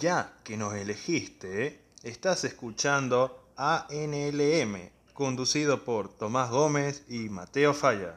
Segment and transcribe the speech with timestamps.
[0.00, 8.14] Ya que nos elegiste, estás escuchando ANLM, conducido por Tomás Gómez y Mateo Falla.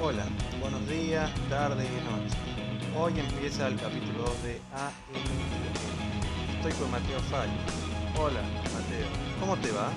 [0.00, 0.24] Hola,
[0.60, 2.36] buenos días, tarde y noche.
[2.96, 6.58] Hoy empieza el capítulo 2 de ANLM.
[6.58, 7.66] Estoy con Mateo Falla.
[8.16, 9.08] Hola, Mateo,
[9.40, 9.90] ¿cómo te va?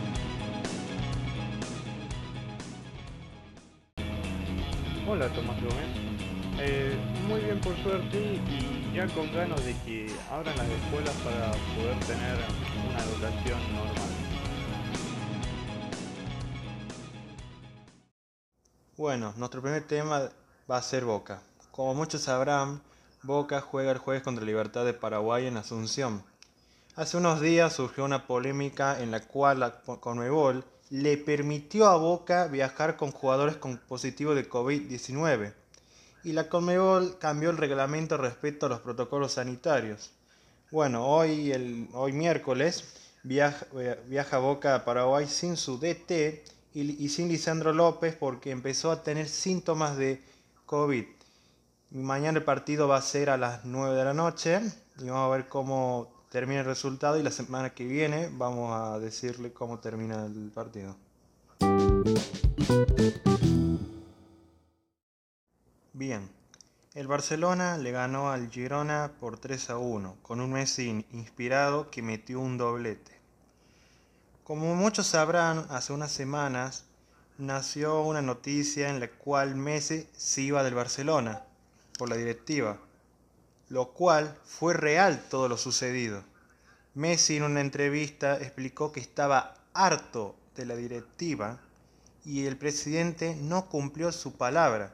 [5.12, 5.90] Hola Tomás Gómez.
[6.58, 6.98] Eh,
[7.28, 12.00] muy bien por suerte y ya con ganas de que abran las escuelas para poder
[12.08, 12.40] tener
[12.90, 14.10] una educación normal.
[18.96, 20.30] Bueno, nuestro primer tema
[20.72, 21.42] va a ser Boca.
[21.72, 22.82] Como muchos sabrán,
[23.22, 26.24] Boca juega el jueves contra Libertad de Paraguay en Asunción.
[26.96, 32.48] Hace unos días surgió una polémica en la cual la Conmebol le permitió a Boca
[32.48, 35.54] viajar con jugadores con positivo de COVID-19
[36.24, 40.12] y la Conmebol cambió el reglamento respecto a los protocolos sanitarios.
[40.70, 42.84] Bueno, hoy, el, hoy miércoles
[43.24, 43.66] viaja,
[44.08, 49.02] viaja Boca a Paraguay sin su DT y, y, sin Lisandro López porque empezó a
[49.02, 50.22] tener síntomas de
[50.66, 51.06] COVID.
[51.92, 54.60] Mañana el partido va a ser a las 9 de la noche
[55.00, 58.98] y vamos a ver cómo termina el resultado y la semana que viene vamos a
[59.00, 60.96] decirle cómo termina el partido.
[65.92, 66.30] Bien,
[66.94, 72.02] el Barcelona le ganó al Girona por 3 a 1, con un Messi inspirado que
[72.02, 73.12] metió un doblete.
[74.46, 76.86] Como muchos sabrán, hace unas semanas
[77.38, 81.44] nació una noticia en la cual Messi se iba del Barcelona
[81.98, 82.78] por la directiva
[83.72, 86.26] lo cual fue real todo lo sucedido.
[86.94, 91.58] Messi en una entrevista explicó que estaba harto de la directiva
[92.26, 94.94] y el presidente no cumplió su palabra.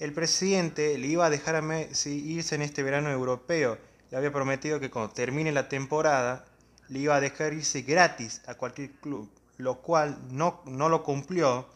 [0.00, 3.78] El presidente le iba a dejar a Messi irse en este verano europeo.
[4.10, 6.44] Le había prometido que cuando termine la temporada
[6.88, 11.68] le iba a dejar irse gratis a cualquier club, lo cual no, no lo cumplió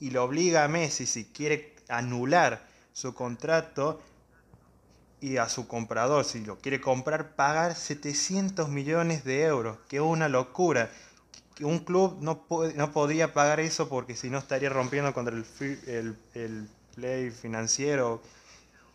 [0.00, 4.02] y le obliga a Messi, si quiere anular su contrato,
[5.20, 10.02] y a su comprador, si lo quiere comprar, pagar 700 millones de euros, que es
[10.02, 10.90] una locura.
[11.60, 12.46] Un club no,
[12.76, 15.44] no podría pagar eso porque si no estaría rompiendo contra el,
[15.86, 18.22] el, el play financiero.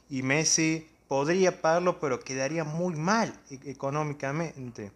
[0.09, 4.91] Y Messi podría pagarlo, pero quedaría muy mal e-, económicamente.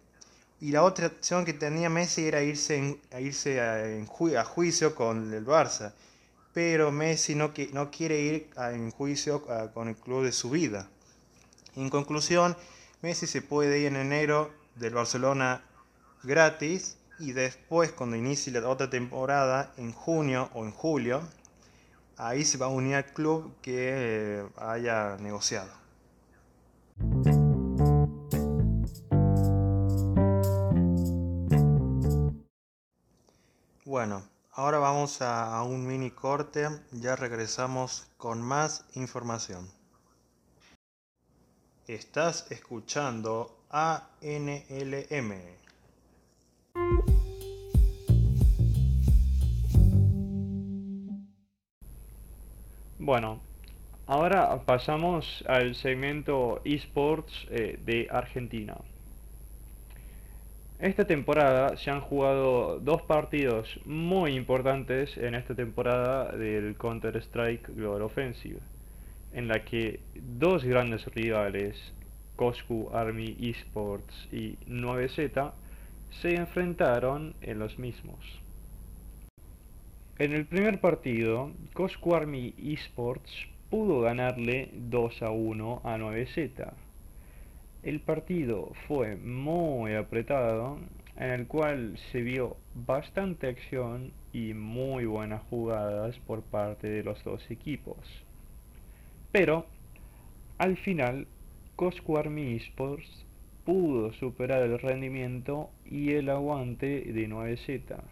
[0.60, 4.36] Y la otra opción que tenía Messi era irse, en, a, irse a, en ju
[4.36, 5.92] a, juicio con el Barça.
[6.52, 10.50] Pero Messi no, que, no quiere ir a, en juicio con el club de su
[10.50, 10.88] vida.
[11.78, 12.56] En conclusión,
[13.02, 15.62] Messi se puede ir en enero del Barcelona
[16.24, 21.22] gratis y después cuando inicie la otra temporada en junio o en julio,
[22.16, 25.70] ahí se va a unir al club que eh, haya negociado.
[33.84, 39.77] Bueno, ahora vamos a un mini corte, ya regresamos con más información.
[41.88, 45.32] Estás escuchando ANLM.
[52.98, 53.40] Bueno,
[54.06, 58.76] ahora pasamos al segmento esports eh, de Argentina.
[60.80, 68.02] Esta temporada se han jugado dos partidos muy importantes en esta temporada del Counter-Strike Global
[68.02, 68.60] Offensive
[69.32, 71.76] en la que dos grandes rivales,
[72.36, 75.52] Coscu Army Esports y 9Z,
[76.10, 78.18] se enfrentaron en los mismos.
[80.18, 83.30] En el primer partido, Coscu Army Esports
[83.70, 86.72] pudo ganarle 2 a 1 a 9Z.
[87.82, 90.78] El partido fue muy apretado,
[91.16, 97.22] en el cual se vio bastante acción y muy buenas jugadas por parte de los
[97.22, 97.98] dos equipos.
[99.38, 99.66] Pero,
[100.58, 101.28] al final,
[102.56, 103.24] Esports
[103.64, 108.02] pudo superar el rendimiento y el aguante de 9Z.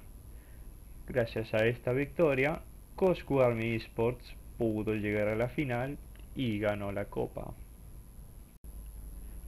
[1.09, 2.61] Gracias a esta victoria,
[2.95, 5.99] Cosco Army Esports pudo llegar a la final
[6.37, 7.55] y ganó la copa.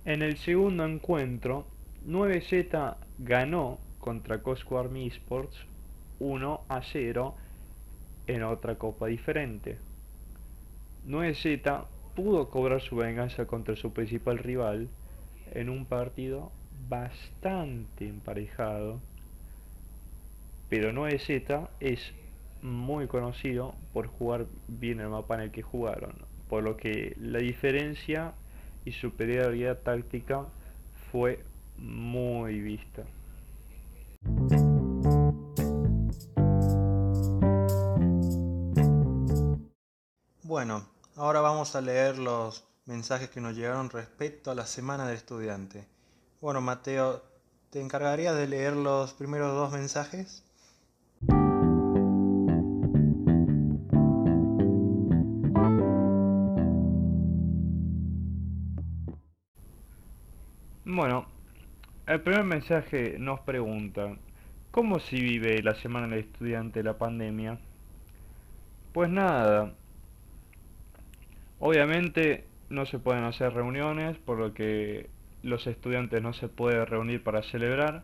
[0.04, 1.64] En el segundo encuentro,
[2.08, 5.56] 9Z ganó contra Cosco Army Esports
[6.18, 7.36] 1 a 0
[8.26, 9.78] en otra copa diferente.
[11.08, 14.88] 9Z pudo cobrar su venganza contra su principal rival
[15.52, 16.52] en un partido
[16.88, 19.00] bastante emparejado
[20.68, 22.12] pero 9Z es
[22.60, 26.14] muy conocido por jugar bien el mapa en el que jugaron,
[26.48, 28.34] por lo que la diferencia
[28.84, 30.46] y superioridad táctica
[31.10, 31.42] fue
[31.78, 33.04] muy vista.
[40.42, 40.82] Bueno,
[41.18, 45.84] ahora vamos a leer los mensajes que nos llegaron respecto a la semana del estudiante.
[46.40, 47.22] Bueno, Mateo,
[47.70, 50.44] ¿te encargarías de leer los primeros dos mensajes?
[60.84, 61.26] Bueno,
[62.06, 64.16] el primer mensaje nos pregunta,
[64.70, 67.58] ¿cómo se vive la semana del estudiante la pandemia?
[68.92, 69.74] Pues nada,
[71.60, 75.08] obviamente no se pueden hacer reuniones, por lo que
[75.42, 78.02] los estudiantes no se pueden reunir para celebrar,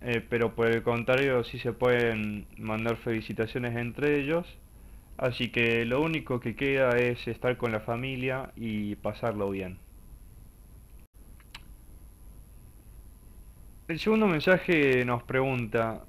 [0.00, 4.46] eh, pero por el contrario sí se pueden mandar felicitaciones entre ellos,
[5.16, 9.78] así que lo único que queda es estar con la familia y pasarlo bien.
[13.86, 16.04] El segundo mensaje nos pregunta,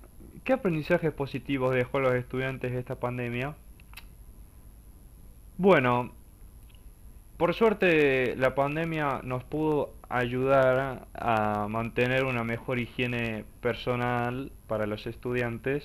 [0.45, 3.55] ¿qué aprendizajes positivos dejó a los estudiantes esta pandemia?
[5.57, 6.13] Bueno,
[7.37, 15.05] por suerte la pandemia nos pudo ayudar a mantener una mejor higiene personal para los
[15.07, 15.83] estudiantes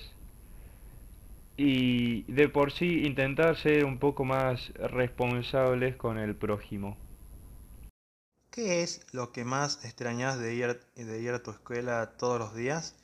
[1.56, 6.96] y de por sí intentar ser un poco más responsables con el prójimo.
[8.50, 12.54] ¿Qué es lo que más extrañas de ir, de ir a tu escuela todos los
[12.54, 12.96] días?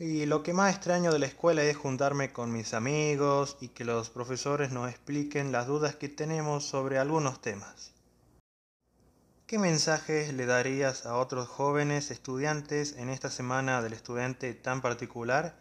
[0.00, 3.84] Y lo que más extraño de la escuela es juntarme con mis amigos y que
[3.84, 7.90] los profesores nos expliquen las dudas que tenemos sobre algunos temas.
[9.48, 15.56] ¿Qué mensajes le darías a otros jóvenes estudiantes en esta semana del estudiante tan particular?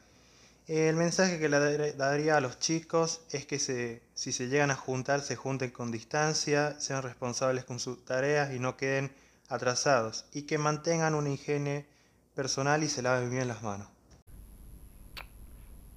[0.67, 5.21] El mensaje que le daría a los chicos es que si se llegan a juntar,
[5.21, 9.11] se junten con distancia, sean responsables con sus tareas y no queden
[9.49, 11.87] atrasados y que mantengan una higiene
[12.35, 13.96] personal y se laven bien las manos.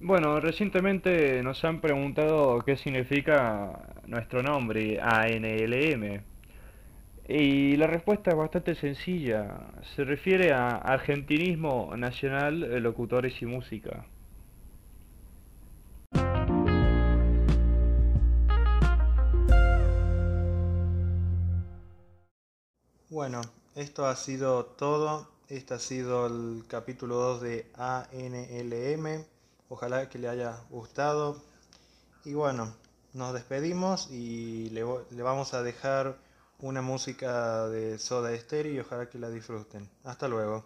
[0.03, 6.23] Bueno, recientemente nos han preguntado qué significa nuestro nombre, ANLM.
[7.27, 9.67] Y la respuesta es bastante sencilla.
[9.95, 14.07] Se refiere a Argentinismo Nacional, Locutores y Música.
[23.09, 23.41] Bueno,
[23.75, 25.29] esto ha sido todo.
[25.47, 29.25] Este ha sido el capítulo 2 de ANLM.
[29.71, 31.41] Ojalá que le haya gustado.
[32.25, 32.75] Y bueno,
[33.13, 36.17] nos despedimos y le, vamos a dejar
[36.59, 39.89] una música de Soda Stereo y ojalá que la disfruten.
[40.03, 40.65] Hasta luego.